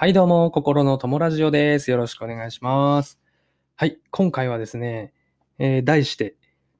[0.00, 1.90] はい、どうも、心の友ラジオです。
[1.90, 3.18] よろしくお願いします。
[3.74, 5.12] はい、今回はですね、
[5.58, 6.36] えー題して、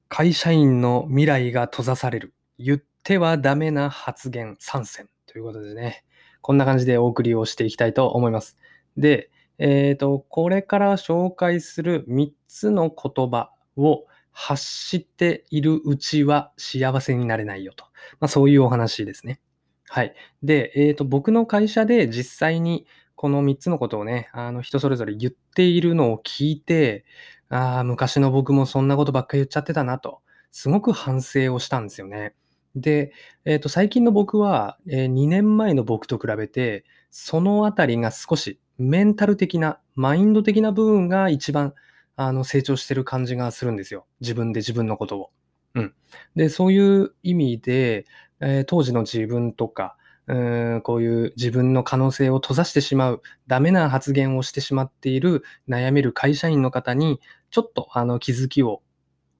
[0.08, 6.04] 会社員の未来が閉ざされる、言ってはダメな発言参戦ということでね、
[6.42, 8.56] こんな感じでお送りをしていきたいと思います。
[8.96, 17.84] で、えっ、と、これから紹介する3つの言葉を発しているうちは幸せになれないよと。
[18.20, 19.40] まあ、そういうお話ですね。
[19.88, 20.14] はい。
[20.44, 22.86] で、えっ、と、僕の会社で実際に
[23.18, 27.04] この3つのことをね、あの人それぞれ言っているのを聞いて、
[27.48, 30.20] ああ、昔の僕もそんなことばっかり言っちゃってたなと、
[30.52, 32.34] すごく反省をしたんですよね。
[32.76, 33.12] で、
[33.44, 41.74] えっ、と、最近の僕は、え2年前の僕と比べて、そのあたりが少しメンタル的な、マインド的な部分が一番
[42.14, 44.06] あの成長してる感じがするんですよ。
[44.20, 45.30] 自分で自分のことを。
[45.74, 45.94] うん。
[46.36, 48.06] で、そういう意味で、
[48.38, 49.96] えー当時の自分とか、
[50.28, 57.20] うんこういう自分の可能性を閉ざしてしまう、ダメな発言をしてしまっている悩める会社員の方に、
[57.50, 58.82] ちょっとあの気づきを、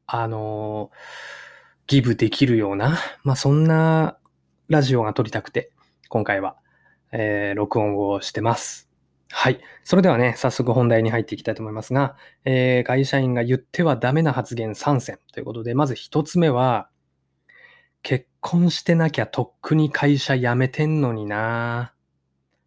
[0.06, 0.90] あの
[1.86, 4.18] ギブできるような、まあそんな
[4.68, 5.70] ラジオが撮りたくて、
[6.08, 6.56] 今回は、
[7.12, 8.88] えー録音をしてます。
[9.30, 9.60] はい。
[9.84, 16.88] それではね、早速本題に入っていきたいと思いますが、えー会社員が言ってはダメな発言参戦ということで、まず一つ目は、
[18.02, 21.94] 結婚してなきゃとっくに会社辞めてんのにな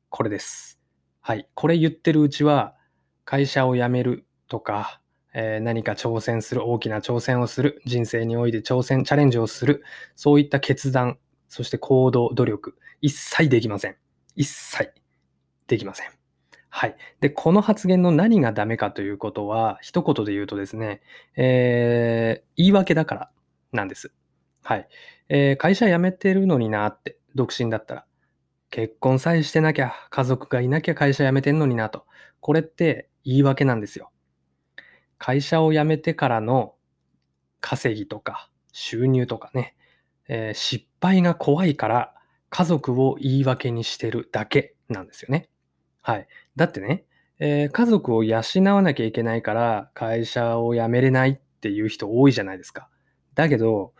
[0.09, 0.79] これです。
[1.21, 1.47] はい。
[1.53, 2.75] これ言ってるうちは、
[3.23, 5.01] 会社を辞めるとか、
[5.33, 9.83] えー何か挑戦する、大きな挑戦をする、人生において挑戦、チャレンジをする、
[10.15, 13.95] そういった決断、そして行動、努力、一切できません。
[14.35, 14.91] 一切
[15.67, 16.09] できません。
[16.69, 16.95] はい。
[17.21, 21.01] で、この発言の何がダメかということは、一言で言うとですね、
[21.37, 23.31] えー言い訳だから
[23.71, 24.11] なんです。
[24.63, 24.87] はい。
[25.33, 28.05] えー会社辞めてるのになって、独身だったら。
[28.69, 32.05] 結婚さえしてなきゃ、家族がいなきゃ会社辞めてんのになと。
[32.41, 34.11] これって言い訳なんですよ。
[35.17, 36.75] 会社を辞めてからの
[37.61, 39.75] 稼ぎとか収入とかね、
[40.27, 42.13] えー失敗が怖いから
[42.49, 45.47] 家族を言い訳にしてるだけなんですよね。
[46.01, 46.27] はい。
[46.57, 47.05] だってね、
[47.39, 48.41] えー家族を養
[48.75, 52.89] わなきゃいけないから会社を辞めれないっていう人多いじゃないですか。
[53.33, 53.93] だけど、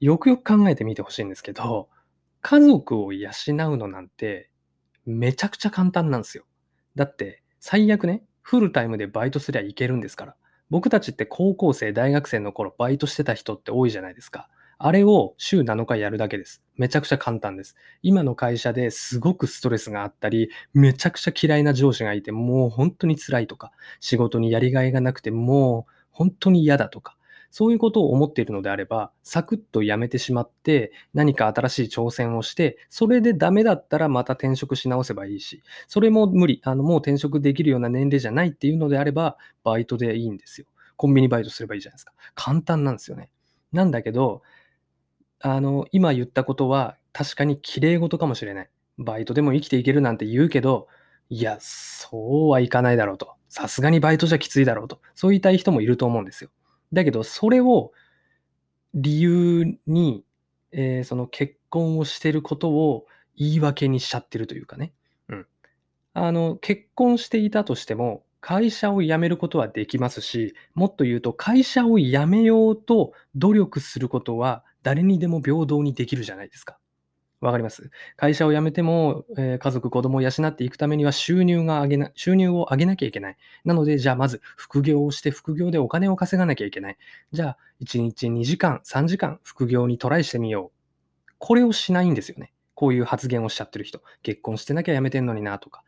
[0.00, 1.88] よくよく考えてみてほしいんですけど、
[2.40, 4.50] 家族を養うのなんて
[5.04, 6.44] めちゃくちゃ簡単なんですよ。
[6.94, 10.36] だって、最悪ね、フルタイムでバイトすりゃいけるんですから。
[10.70, 14.48] 僕たちって高校生、大学生の頃バイトしてた人って多いじゃないですか。
[14.80, 16.62] あれを週7日やるだけです。
[16.76, 17.74] めちゃくちゃ簡単です。
[18.00, 27.16] 今の会社ですごくストレスがあったり、めちゃくちゃ嫌いな上司がいて、もう本当に辛いとか、仕事にやりがいがなくて、もう本当に嫌だとか、
[27.50, 40.66] そういうことを思っているのであれば、サクッとやめてしまって、何か新しい挑戦をして、それでダメだったらまた転職し直せばいいし、それも無理、あのもう転職できるような年齢じゃないっていうのであれば、バイトでいいんですよ。
[40.96, 42.12] コンビニバイトすればいいじゃないですか。
[42.34, 43.30] 簡単なんですよね。
[43.72, 44.42] なんだけど、
[45.40, 48.70] あの、今言ったことは確かに綺麗事かもしれない。
[48.98, 50.88] バイトでも生きていけるなんて言うけど、
[51.30, 53.34] いや、そうはいかないだろうと。
[53.48, 55.00] さすがにバイトじゃきついだろうと。
[55.14, 56.50] そう言いたい人もいると思うんですよ。
[56.92, 57.92] だけど、それを
[58.94, 60.24] 理由に、
[60.72, 63.06] えーその結婚をしてることを
[63.36, 64.92] 言い訳にしちゃってるというかね。
[65.28, 65.46] うん。
[66.14, 76.78] あの、結婚していたとしても、会社を辞めることはできますし、もっと言うと、会社を辞めようと努力することは誰にでも平等にできるじゃないですか。
[77.40, 83.36] わかります会社を辞めても、えー家族、子供を養っていくためには収入が上げな、収入を上げなきゃいけない。
[83.64, 86.96] なので、じゃあまず副業をして副業でお金を稼がなきゃいけない。
[87.32, 91.32] じゃあ、1日2時間、3時間副業にトライしてみよう。
[91.38, 92.52] これをしないんですよね。
[92.74, 94.02] こういう発言をしちゃってる人。
[94.22, 95.82] 結婚してなきゃ辞めてんのになとか、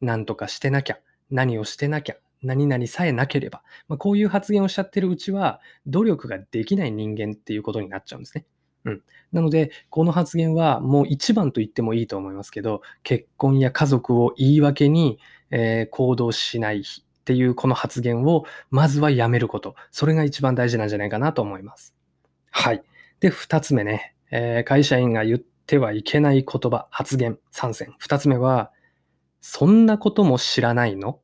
[0.00, 0.98] なんとかしてなきゃ、
[1.30, 3.62] 何をしてなきゃ、何々さえなければ。
[3.88, 8.44] まあ、こういう発言をしちゃってるうちは、努力ができない人間っていうことになっちゃうんですね。
[8.84, 9.02] うん。
[9.32, 15.18] なので、この発言はもう一番と言ってもいいと思いますけど、結婚や家族を言い訳に、
[15.50, 16.82] えー行動しないっ
[17.24, 19.74] ていうこの発言を、まずはやめること。
[19.90, 21.94] それが一番大事なんじゃないかなと思います。
[22.50, 22.82] はい。
[23.20, 27.94] で、二つ目ね、えー会社員が言ってはいけない言葉、発言、参戦。
[27.98, 28.72] 二つ目は、
[29.40, 31.20] そんなことも知らないの？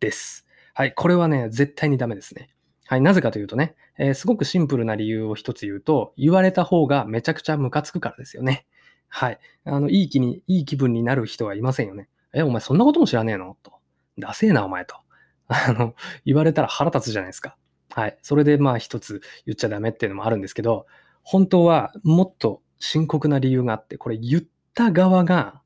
[0.00, 0.46] です。
[0.74, 0.94] はい。
[0.94, 2.50] これはね、絶対にダメですね。
[2.88, 3.02] はい。
[3.02, 8.64] なぜかというとね、えーすごくシンプルな理由を一つ言うと、言われた方がめちゃくちゃムカつくからですよね。
[9.08, 9.38] はい。
[9.66, 12.08] あの、いい気に、いい気分になる人はいませんよね。
[12.32, 13.58] え、お前そんなことも知らねえの？
[13.62, 13.72] と。
[14.18, 14.96] ダセえな、お前と。
[15.48, 15.94] あの、
[16.24, 17.58] 言われたら腹立つじゃないですか。
[17.90, 18.18] はい。
[18.22, 20.86] それでまあ一つ言っちゃダメっていうのもあるんですけど、
[21.22, 24.42] 本当はもっと深刻な理由があって、これ言っ
[24.72, 25.60] た側が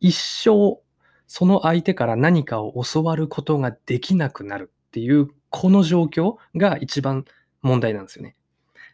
[0.00, 0.80] 一生
[1.28, 7.24] その相手から何かを教わることができなくなるっていう、この状況が一番
[7.62, 8.34] 問題なんですよね。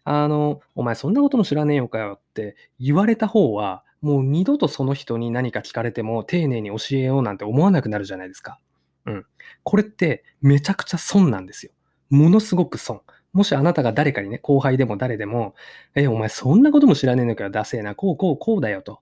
[0.05, 8.61] あの、お前そんなことも知らねえよかよって言われた方は、もう二度とその人に何か聞かれても丁寧に教えようなんて思わなくなるじゃないですか。
[9.07, 9.27] うん。
[9.63, 11.73] これってめちゃくちゃ損なんですよ。
[12.11, 13.01] ものすごく損。
[13.33, 15.55] もしあなたが誰かにね、後輩でも誰でも、
[15.95, 19.01] え、お前そんなことも知らねえのかよ、ダセえな、こうこうこうだよと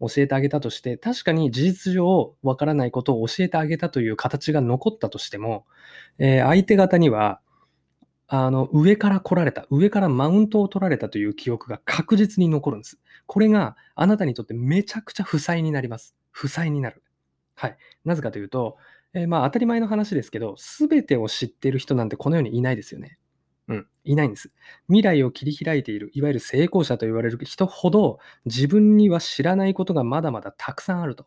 [0.00, 5.66] 教えてあげたとして、確かに事実上わからないことを教えてあげたという形が残ったとしても、
[6.18, 7.40] えー、相手方には、
[8.26, 12.98] あの、上から来られた、上からマウントを取られたという記憶が確実に残るんです。
[13.26, 16.14] これがあなたにとってめちゃくちゃ負債になります。
[16.30, 17.02] 負債になる。
[17.54, 17.76] はい。
[18.04, 18.76] なぜかというと、
[19.12, 23.18] えー、まあ当たり前の話ですけど、すべてを知っている人なんてこの世にいないですよね。
[23.70, 24.50] うん、いないんです。
[24.88, 31.26] 未来を切り開いている、いわゆる成功者と言われる人ほど、自分には知らないことがまだまだたくさんあると。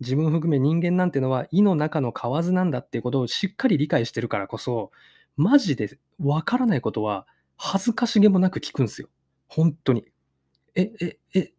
[0.00, 4.92] 自分含め人間なんてのは胃の中の蛙なんだっていうことをしっかり理解してるからこそ、
[5.36, 9.08] マジでわからないことは恥ずかしげもなく聞くんですよ。
[9.48, 10.06] 本当に。
[10.76, 11.52] え、え、え、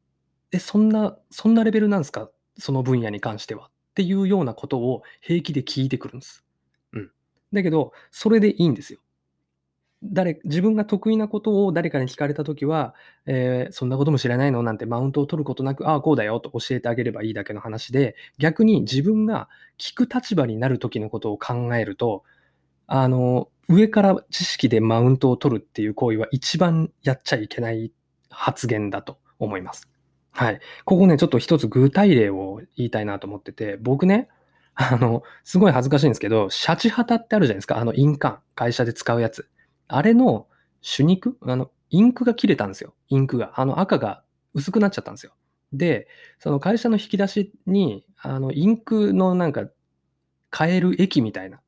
[0.54, 2.32] え、そんな、そんなレベルなんですか？
[2.58, 3.68] その分野に関しては。
[3.68, 6.46] っていうようなことを平気で聞いてくるんです。
[6.94, 7.12] うん。
[7.54, 9.00] だけど、それでいいんですよ。
[10.04, 12.96] 誰、自分が得意なことを誰かに聞かれたときは、
[13.28, 22.24] えー、そんなことも知らないのなんてマウントを取ることなく、ああ、こうだよと教えてあげればいいだけの話で、逆に自分が聞く立場になるときのことを考えると、
[22.88, 27.94] あの、上から知識でマウントを取るっていう行為は一番やっちゃいけない
[28.30, 29.88] 発言だと思います。
[30.32, 30.60] はい。
[30.86, 34.30] ここね、ちょっと一つ具体例を言いたいなと思ってて、僕ね、
[34.74, 37.78] あの、すごい恥ずかしいんですけど、シャチハタってあるじゃないですか。
[37.78, 39.50] あの印鑑、会社で使うやつ。
[39.92, 40.48] あれの
[40.82, 42.94] 主肉あの、インクが切れたんですよ。
[43.10, 43.60] インクが。
[43.60, 44.24] あの赤が
[44.54, 45.34] 薄くなっちゃったんですよ。
[45.74, 46.08] で、
[46.40, 49.68] その会社の引き出しに、あの、インクのなんか、
[50.50, 51.62] 買える液みたいな、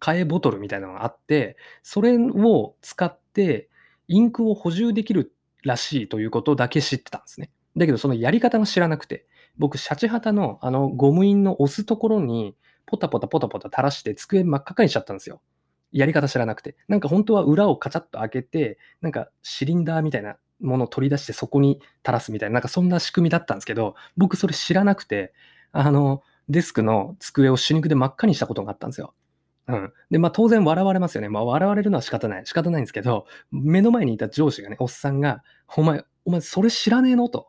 [0.00, 3.68] 替えボトルみたいなのがあって、それを使って、
[4.08, 5.32] インクを補充できる
[5.62, 7.50] らしいということだけ知ってたんですね。
[7.76, 12.56] だけど、そのやり方が知らなくて、僕、シャチハタのあのゴム印の押すところに、
[12.86, 15.40] ポタポタポタポタ垂らして机真っ赤にしちゃったんですよ。
[15.94, 16.76] やり方知らなくて。
[16.88, 25.32] なんか本当は裏をカチャッと開けて、なんかシリンダーみたいなものを取り出してそこに垂らすみたいな、なんかそんな仕組みだったんですけど、僕それ知らなくて、
[25.72, 29.14] あの、デスクの机を主肉で真っ赤にしたことがあったんですよ。
[29.66, 29.92] うん。
[30.10, 31.28] で、まあ当然笑われますよね。
[31.28, 32.46] まあ笑われるのは仕方ない。
[32.46, 35.42] 仕方ないんですけど、目の前にいた上司がね、おっさんが、
[35.76, 37.28] お前、お前それ知らねえの？
[37.28, 37.48] と。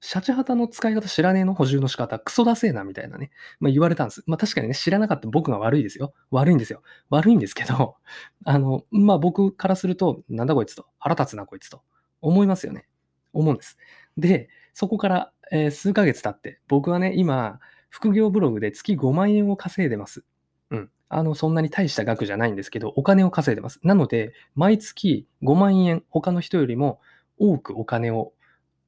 [0.00, 1.52] シャチハタの使い方知らねえの？
[1.52, 3.30] 補充の仕方、クソだせえな、みたいなね。
[3.60, 4.22] まあ言われたんです。
[4.26, 6.14] まあ確かにね、知らなかった僕が悪いですよ。
[6.30, 6.82] 悪いんですよ。
[7.10, 7.96] 悪いんですけど、
[8.44, 11.82] あの、まあ僕からすると、なんだこいつと、腹立つなこいつと、
[12.22, 12.88] 思いますよね。
[13.34, 13.76] 思うんです。
[14.16, 17.60] で、そこから、えー、数ヶ月経って、僕はね、今、
[17.90, 20.24] 副業ブログで月5万円を稼いでます。
[20.70, 20.90] うん。
[21.08, 23.80] あの、そんなに大した額じゃないんですけど、お金を稼いでます。
[23.82, 27.00] なので、毎月5万円、他の人よりも
[27.38, 28.32] 多くお金を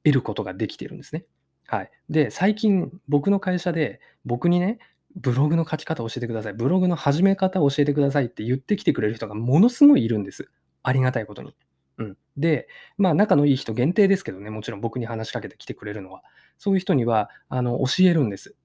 [0.03, 1.25] 得ることができているんですね。
[1.67, 1.91] はい。
[2.09, 4.79] で、最近僕の会社で僕にね、
[5.15, 6.53] ブログの書き方を教えてください。
[6.53, 10.49] ブログの始め方を教えてくださいって言ってきてくれる人がものすごいいるんです。
[10.81, 11.55] ありがたいことに。
[11.97, 12.17] うん。
[12.35, 12.67] で、
[12.97, 16.23] まあ仲のいい人限定ですけどね、もちろん僕に話しかけてきてくれるのは。
[16.57, 18.55] そういう人には、あの、教えるんです。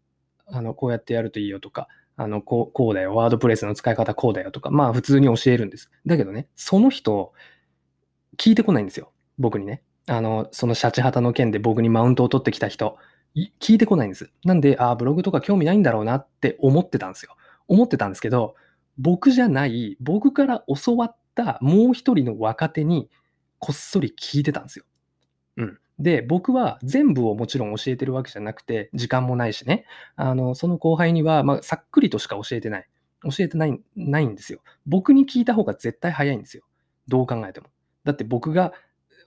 [0.46, 3.14] あの、こうやってやるといいよとか、あの、こう、こうだよ。
[3.14, 5.90] ワードプレスの使い方こうだよとか、まあ普通に教えるんです。
[6.06, 7.32] だけどね、その人、
[8.38, 9.12] 聞いてこないんですよ。
[9.38, 9.82] 僕にね。
[10.08, 12.98] あの、そのシャチハタの件で僕にマウントを取ってきた人、
[13.60, 14.32] 聞いてこないんです。
[14.44, 17.36] なんで、ああ、ブログとか興味ないんだろうなって思ってたんですよ。
[17.68, 18.54] 思ってたんですけど、
[18.98, 23.08] 僕じゃない、僕から教わったもう一人の若手に
[23.58, 24.84] こっそり聞いてたんですよ。
[25.56, 25.78] うん。
[25.98, 29.84] で、僕は全部をもちろん教えてるわけじゃなくて、時間もないしね、
[30.16, 32.88] あの、その後輩には、まあ、さっくりとしか教えてない。
[33.24, 34.60] 教えてない、ないんですよ。
[34.86, 36.62] 僕に聞いた方が絶対早いんですよ。
[37.08, 37.66] どう考えても。
[38.04, 38.72] だって僕が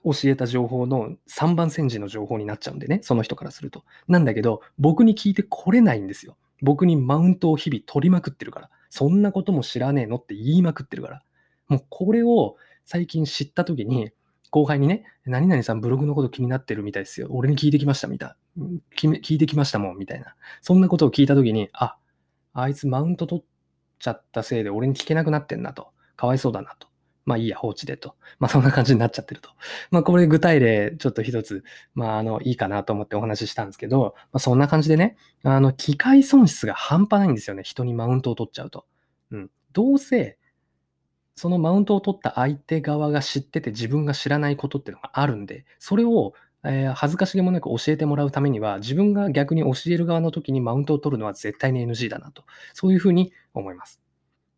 [0.04, 3.84] 教えた情報の3番煎じの情報になっちゃうんでね、その人からすると。
[4.08, 6.36] なんだけど、僕に聞いてこれないんですよ。
[6.60, 8.70] 僕にマウントを日々取りまくってるから。
[8.90, 11.22] そんなことも知らねえのって言いまくってるから。
[11.68, 14.10] もうこれを最近知った時に、
[14.50, 17.28] 後輩にね、何々さんブログのこと気になってるみたいですよ。
[17.30, 18.60] 俺に聞いてきましたみたい。
[18.94, 20.34] 聞いてきましたもんみたいな。
[20.60, 21.96] そんなことを聞いた時に、あ、
[22.52, 23.44] あいつマウント取っ
[23.98, 25.92] ちゃったせいで俺に聞けなくなってんなと。
[26.16, 26.91] かわいそうだなと。
[27.24, 28.16] まあいいや、放置でと。
[28.38, 29.50] まあそんな感じになっちゃってると。
[29.90, 31.64] まあこれ具体例ちょっと一つ、
[31.94, 37.62] まああのいいかなと思ってお話ししたんですけど、まあそんな感じでね、あの機械損失が半端ないんですよね。
[37.62, 38.86] 人にマウントを取っちゃうと。
[39.30, 39.50] うん。
[39.72, 40.38] どうせ、
[41.34, 52.44] そのマウントを取った相手側が知ってて自分が知らないことっていうのがあるんで、それをえー恥ずかしげもなく教えてもらうためには、自分が逆に教える側の時にマウントを取るのは絶対に NG だなと。
[52.74, 54.01] そういうふうに思います。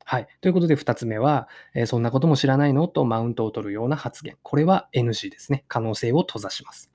[0.06, 0.26] はい。
[0.42, 2.88] ということで、2つ目は、えーそんなことも知らないの？
[2.88, 4.36] とマウントを取るような発言。
[4.42, 5.64] これは NG ですね。
[5.68, 6.90] 可能性を閉ざします。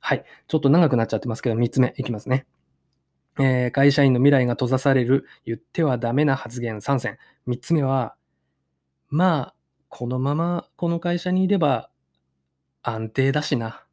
[0.00, 0.24] はい。
[0.48, 2.46] ちょっと長くなっちゃってますけど、3つ目いきますね。
[3.38, 7.18] えー会社員の未来が閉ざされる言ってはダメな発言3選。
[7.46, 8.16] 3つ目は、
[9.08, 9.54] まあ、
[9.88, 11.90] このままこの会社にいれば
[12.82, 13.84] 安定だしな。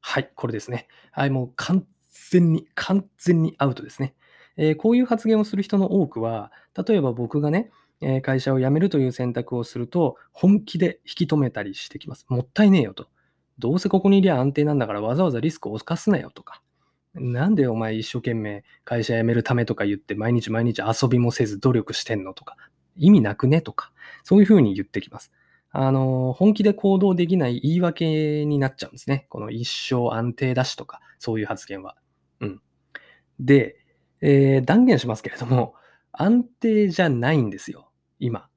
[0.00, 0.88] はい、これですね。
[1.12, 1.86] はい、もう完
[2.30, 4.14] 全に、完全にアウトですね。
[4.60, 6.52] えーこういう発言をする人の多くは、
[6.86, 7.70] 例えば僕がね、
[8.02, 12.26] え会社を辞めるという選択をすると、本気で引き止めたりしてきます。
[12.28, 13.08] もったいねえよと。
[13.58, 16.62] どうせここにいりゃ安定なんだからわざわざリスクを冒すなよとか。
[17.14, 22.56] なんでお前一生懸命会社辞めるためとか言って毎日毎日遊びもせず努力してんのとか。
[22.96, 23.92] 意味なくねとか。
[24.24, 25.32] そういうふうに言ってきます。
[25.70, 29.26] あの、本気で行動できない言い訳になっちゃうんですね。
[29.30, 31.96] この一生安定だしとか、そういう発言は。
[32.40, 32.62] うん。
[33.38, 33.79] で、
[34.20, 35.74] えー断言しますけれども、
[36.12, 37.90] 安定じゃないんですよ。
[38.18, 38.48] 今。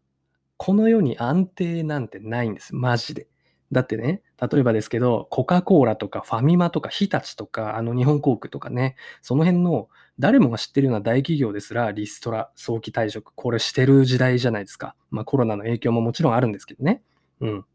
[0.57, 2.75] この世に安定なんてないんです。
[2.75, 3.27] マジで。
[3.71, 9.89] だってね、例えばですけど、コカ・コーラとかファミマとか日立とか、あの日本航空とかね、その辺の
[10.19, 14.95] 誰もが知ってるような大企業ですら、リストラ、早期退職、これしてる時代じゃないですか。
[15.09, 17.01] まあコロナの影響ももちろんあるんですけどね。
[17.41, 17.65] うん。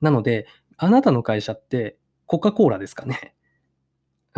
[0.00, 3.34] なので、あなたの会社ってコカ・コーラですかね。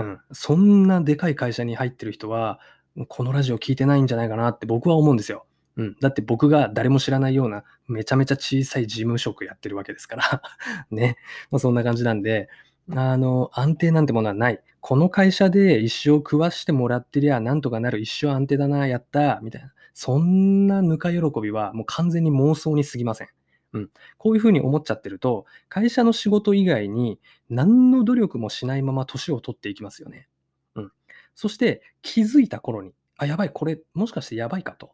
[0.03, 0.21] うん。
[0.33, 2.61] そんなでかい会社に入ってる人は、
[3.09, 5.47] このラジオ聞いてないんじゃないかなって僕は思うんですよ。
[5.77, 5.97] うん。
[6.01, 10.43] だって僕が誰も知らないようなめちゃめちゃ小さい事務職やってるわけですから。
[10.91, 11.17] ね。
[11.51, 12.49] まあ、そんな感じなんで、
[12.91, 14.61] あの、安定なんてものはない。
[14.81, 18.01] この会社で一生食わしてもらってりゃなんとかなる。
[18.01, 19.73] 一生安定だな、やった、みたいな。
[19.95, 23.29] そんなぬか喜びはもう完全に妄想に過ぎません。
[23.73, 23.91] うん。
[24.19, 30.29] こういうふうに思っちゃってると、会社の仕事以外に何の努力もしないまま年を取っていきますよね。
[30.75, 30.93] うん。
[31.35, 34.93] そして気づいた頃に、あ、やばい、これもしかしてやばいかと。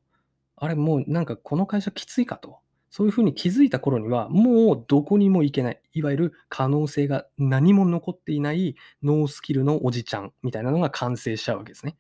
[0.56, 2.58] あれ、もうなんかこの会社きついかと。
[2.90, 5.80] そういうふうに気づいた頃には、もうどこにも行けない。
[5.92, 11.96] いわゆる可能性が何も残っていないノースキルのおじちゃんみたいなのが完成しちゃうわけですね。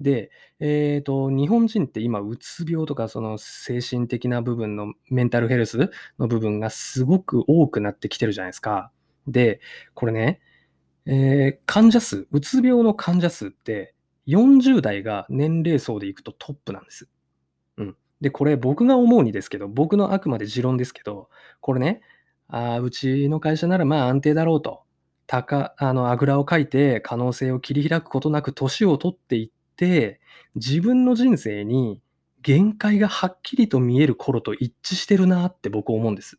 [0.00, 8.92] で、えっ、と、日本人って今、うつ病とか、その精神的な部分のメンタルヘルスの部分がすごく多くなってきてるじゃないですか。
[9.26, 9.60] で、
[9.94, 10.40] これね、
[11.06, 13.94] えー患者数、うつ病の患者数って
[14.26, 17.08] 40代が年齢層でいくとトップなんです。
[17.78, 17.96] うん。
[18.20, 21.28] で、これ僕が思うにですけど、僕のあくまで持論ですけど、
[21.60, 22.02] これね、
[22.48, 24.82] あーうちの会社ならまあ安定だろうと。
[25.26, 29.57] たか、あの、あぐらをかいて可能性を切り開くことなく年を取っていって、
[30.54, 32.02] 自分の人生に
[32.42, 36.38] 限界がはっきりと見える頃と一致してるなって僕思うんです。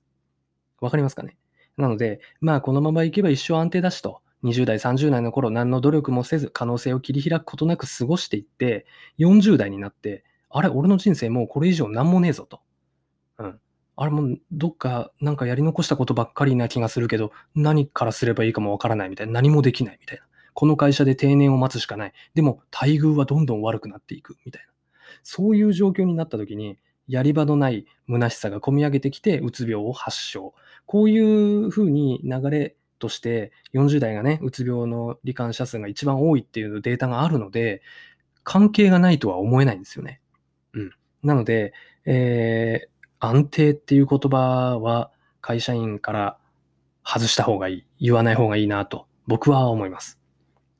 [0.82, 1.38] わかりますかね？
[1.78, 8.86] なので、まあこのままいけば一生安定だしと、20代、30代の頃何の努力もせず可能性を切り開くことなく過ごしていって、
[9.18, 12.62] 40代になって、あれ、俺の人生もうこれ以上何もねえぞと。
[13.38, 13.60] うん。
[13.98, 20.24] あれもうどっかなんかやり残したことばっかりな気がするけど、何からすればいいかもわからないみたいな、何もできないみたいな。
[20.54, 22.14] この会社で定年を待つしかない。
[22.34, 24.74] でも待遇はどんどん悪くなっていくみたいな。
[25.24, 26.78] そういう状況になった時に、
[27.08, 30.54] やり場のない虚しさが込み上げてきて、うつ病を発症。
[30.86, 37.82] こういうふうに流れとして、40代がね、うつ病の罹患者数が一番多いっていうデータがあるので、
[38.44, 40.22] 関係がないとは思えないんですよね。
[40.74, 40.92] うん。
[41.24, 41.74] なので、
[42.06, 46.38] えー安定っていう言葉は会社員から
[47.04, 47.86] 外した方がいい。
[48.00, 50.19] 言わない方がいいなと、僕は思います。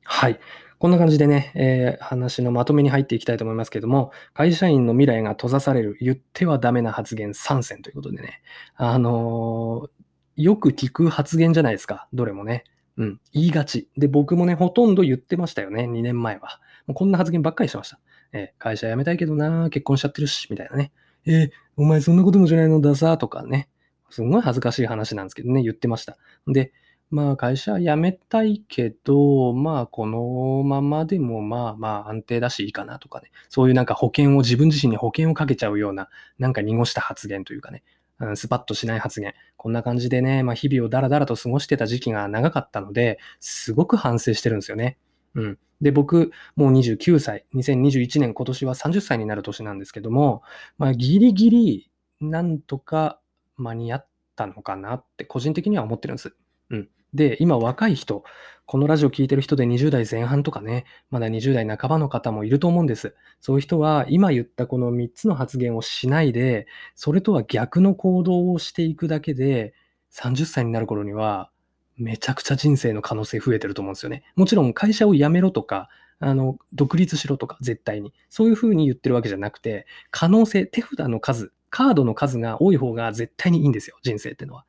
[0.04, 0.40] はい。
[0.78, 8.40] こんな感じでね、えー話のまとめに入っていきたいと思いますけども、会社員の未来が閉ざされる、言ってはダメな発言3選ということでね、
[8.76, 9.90] あのー
[10.36, 12.64] よく聞く発言じゃないですか、どれもね。
[12.96, 13.90] うん、言いがち。
[13.98, 16.60] で、僕もね、ほとんど言ってましたよね、2年前は。
[16.86, 18.00] もうこんな発言ばっかりしてました。
[18.32, 20.92] えー会社辞めたいけどな、結婚しちゃってるし、みたいなね。
[21.26, 23.68] えーお前そんなこともじゃないのださ、とかね。
[24.08, 26.16] すごい恥ずかしい話なんですけどね、言ってました。
[26.46, 26.72] で、
[27.10, 33.30] まあ会社辞めたいけど、まあこのままでもまあまあ安定だしいいかなとかね。
[33.48, 37.82] そういうなんか保険を自分自身に保険をかけちゃうような、なんか濁した発言というかね。
[38.20, 39.34] うんスパッとしない発言。
[39.56, 44.98] こんな感じでね、まあ日々をダラダラと過ごしてた時期が長かったので、すごく反省してるんですよね。
[45.34, 45.58] うん。
[45.80, 50.42] で、僕、もう29歳、2021年、今年は30歳になる年なんですけども、
[50.76, 51.90] まあ、ギリギリ、
[52.20, 53.18] なんとか
[53.56, 56.36] 間に合ったのかなって、個人的には思ってるんです。
[56.68, 56.88] うん。
[57.14, 58.24] で、今、若い人、
[58.66, 63.16] このラジオ聞いてる人で20代前半とかね、まだ20代半ばの方もいると思うんです。
[63.40, 69.74] そういう人は、今言ったこの3つの発言をしないで、それとは逆の行動をしていくだけで、
[70.10, 71.50] 30歳になる頃には、
[71.96, 74.22] めちゃくちゃ人生の可能性増えてると思うんですよね。
[74.36, 75.88] もちろん会社を辞めろとか、
[76.20, 78.12] あの、独立しろとか、絶対に。
[78.28, 84.64] そういうふうに言ってるわけじゃなくて、可能性、手札の数、カードの数が多い方が絶対にいいんですよ、人生ってのは。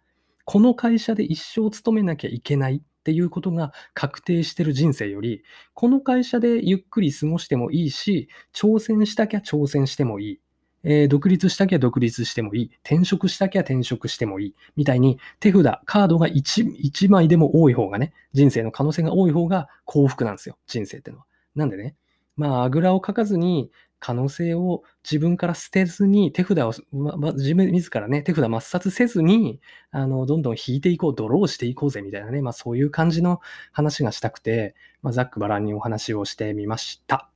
[0.51, 10.39] この会社で一生勤めなきゃいけないっていうことが確定してる人生より、この会社でゆっくり過ごしてもいいし、挑戦したきゃ挑戦してもいい。
[10.83, 12.71] えー、独立したきゃ独立してもいい。
[12.83, 14.55] 転職したきゃ転職してもいい。
[14.75, 20.57] みたいに手札、カードが 1, 1枚でも多い方がね、人生の可能性が多い方が幸福なんですよ。
[20.67, 21.25] 人生ってのは。
[21.55, 21.95] なんでね、
[22.35, 33.39] まあ、あぐらをかかずに、可能性を自分から捨てずに、手札を、ま、自分自らね、手札抹殺せずに、あの、どんどん引いていこう、ドローしていこうぜ、みたいなね、まあそういう感じの
[33.71, 37.29] 話がしたくて、まあ、ざっくばらんにお話をしてみました。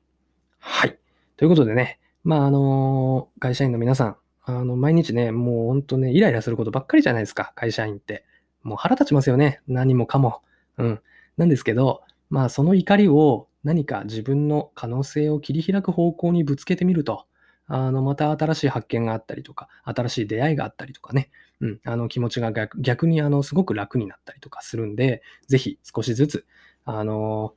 [0.59, 0.97] はい。
[1.37, 8.25] ということでね、まああの、会社員の皆さん、あの、毎日ね、もうほんとね、イライラすることばっかりじゃないですか、会社員って。
[8.63, 10.41] もう腹立ちますよね、何もかも。
[10.77, 11.01] うん。
[11.37, 17.25] なんですけど、まあその怒りを何か自分の可能性を切り開く方向にぶつけてみると、
[17.67, 21.31] あの、また新しい発見があったりとか、新しい出会いがあったりとかね、
[21.61, 26.45] うん、あの気持ちが逆にあのすごく楽になったりとかするんで、ぜひ少しずつ、
[26.85, 27.55] あの、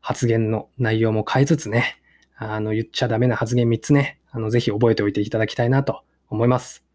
[0.00, 2.00] 発言の内容も変えつつね、
[2.36, 6.87] あの、言っちゃダメな発言3つね、あの、ぜひ覚えておいていただきたいなと思います。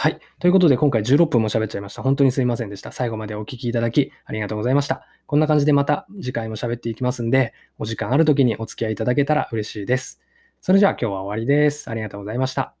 [0.00, 0.20] はい。
[0.38, 2.04] ということで、今回16分も喋っちゃいました。
[2.04, 2.92] 本当にすいませんでした。
[2.92, 5.04] 最後までお聞きいただき、ありがとうございました。
[5.26, 10.20] こんな感じでまた次回も喋っていきますんで、お時間ある時にお付き合いいただけたら嬉しいです。
[10.60, 11.90] それじゃあ今日は終わりです。
[11.90, 12.77] ありがとうございました。